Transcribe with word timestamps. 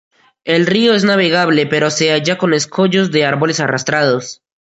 El 0.45 0.65
río 0.65 0.95
es 0.95 1.03
navegable 1.03 1.67
pero 1.67 1.91
se 1.91 2.09
halla 2.11 2.39
con 2.39 2.55
escollos 2.55 3.11
de 3.11 3.23
árboles 3.23 3.59
arrastrados. 3.59 4.41